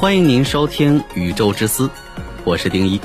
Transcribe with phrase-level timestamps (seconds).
[0.00, 1.88] 欢迎您收听《宇宙之思》，
[2.44, 3.00] 我是丁一，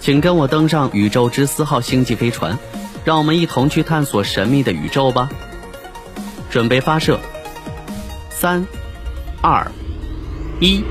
[0.00, 2.58] 请跟我登上宇宙之思号星际飞船，
[3.04, 5.30] 让我们一同去探索神秘的宇宙吧。
[6.50, 7.20] 准备发射，
[8.28, 8.66] 三、
[9.40, 9.70] 二、
[10.58, 10.82] 一。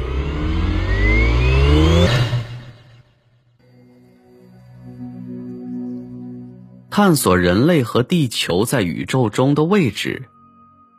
[6.90, 10.30] 探索人类和地球在宇宙中的位置，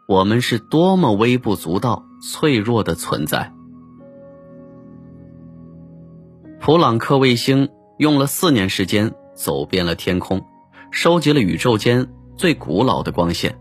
[0.07, 3.56] 我们是多么微不足道、脆弱的存在。
[6.67, 10.45] 普朗克卫星用了四年时间走遍了天空，
[10.91, 13.57] 收集了宇宙间最古老的光线。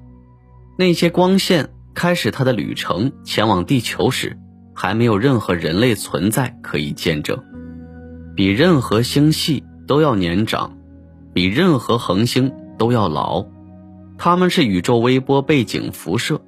[0.75, 4.35] 那些光线开始它的旅程前往地球时，
[4.73, 7.39] 还没有任何人类存在可以见证。
[8.35, 10.75] 比任何星系都要年长。
[11.31, 13.45] 比任何恒星都要老，
[14.17, 16.41] 它们是宇宙微波背景辐射，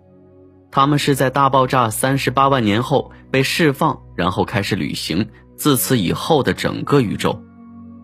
[0.72, 5.30] 它们是在大爆炸三十八万年后被释放，然后开始旅行。
[5.58, 7.42] 自此以后的整个宇宙，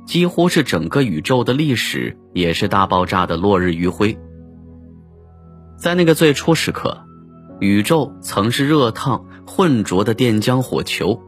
[0.06, 4.18] 几乎是整个宇宙的历史，也是大爆炸的落日余晖。
[5.78, 6.98] 在那个最初时刻，
[7.60, 11.22] 宇宙曾是热烫混浊的电浆火球，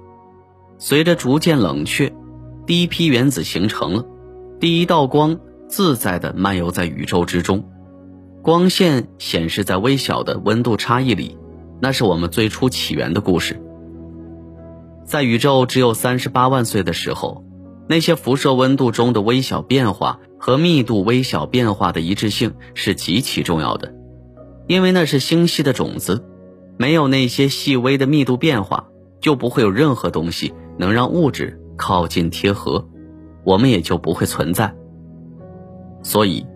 [0.80, 2.12] 随着逐渐冷却，
[2.66, 4.06] 第一批原子形成了。
[4.60, 7.70] 第一道光自在地漫游在宇宙之中，
[8.42, 11.38] 光线显示在微小的温度差异里，
[11.82, 13.62] 那是我们最初起源的故事。
[15.06, 17.44] 在宇宙只有三十八万岁的时候，
[17.88, 23.94] 那些辐射温度中的微小变化和密度微小变化的一致性是极其重要的，
[24.68, 26.26] 因为那是星系的种子，
[26.78, 28.88] 没有那些细微的密度变化，
[29.22, 32.88] 就不会有任何东西能让物质靠近贴合。
[33.44, 34.74] 我们也就不会存在，
[36.02, 36.48] 所以，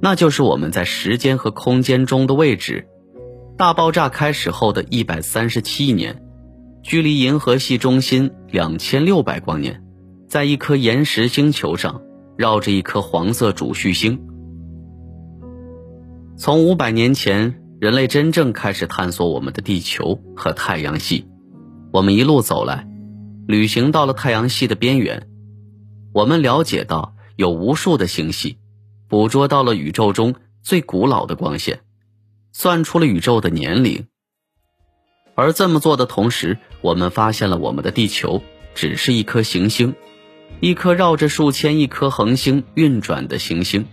[0.00, 2.88] 那就是我们在时间和空间中的位置。
[3.58, 6.22] 大爆炸开始后的一百三十七年，
[6.82, 9.84] 距离银河系中心两千六百光年，
[10.28, 12.02] 在一颗岩石星球上
[12.36, 14.20] 绕着一颗黄色主序星。
[16.36, 21.26] 从五百年前，人类真正开始探索我们的地球和太阳系，
[21.92, 22.88] 我们一路走来，
[23.46, 25.28] 旅行到了太阳系的边缘。
[26.12, 28.58] 我们了解到有无数的星系，
[29.08, 31.80] 捕捉到了宇宙中最古老的光线，
[32.52, 34.06] 算出了宇宙的年龄。
[35.34, 38.42] 而这么做的同时，我们发现了我们的地球
[38.74, 39.94] 只是一颗行星，
[40.60, 43.86] 一颗绕着数千亿颗恒星运转的行星，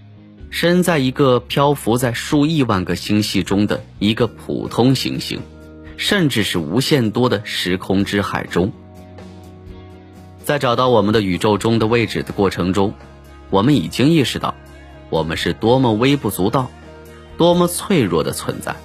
[0.49, 5.39] 身在一个漂浮在数亿万个星系中的一个普通行星，
[5.95, 8.73] 甚至是无限多的时空之海中。
[10.43, 12.93] 在找到我们的宇宙中的位置的过程中，
[13.49, 14.55] 我们已经意识到，
[15.09, 16.69] 我们是多么微不足道、
[17.37, 18.75] 多么脆弱的存在。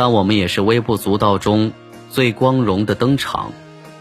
[0.00, 1.72] 但我们也是微不足道中
[2.08, 3.52] 最光荣的登场，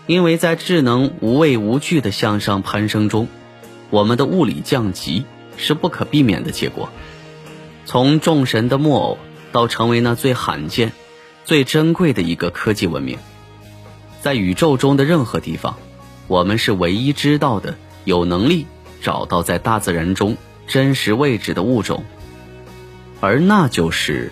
[0.07, 3.27] 因为在智能无畏无惧的向上攀升中，
[3.89, 5.25] 我们的物理降级
[5.57, 6.89] 是不可避免的结果。
[7.85, 9.17] 从众神的木偶
[9.51, 10.93] 到成为那最罕见、
[11.43, 13.17] 最珍贵的一个科技文明，
[14.21, 15.75] 在宇宙中的任何地方。
[16.27, 18.67] 我们是唯一知道的有能力
[19.01, 22.05] 找到在大自然中真实位置的物种，
[23.19, 24.31] 而那就是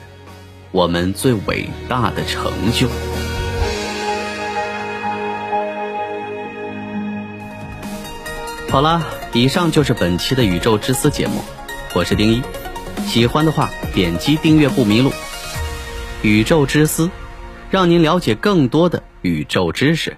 [0.72, 2.88] 我们最伟大的成就。
[8.70, 9.02] 好了，
[9.34, 11.42] 以上就是本期的宇宙之思节目，
[11.96, 12.42] 我是丁一，
[13.06, 15.12] 喜欢的话点击订阅不迷路。
[16.22, 17.10] 宇宙之思，
[17.72, 20.18] 让您了解更多的宇宙知识。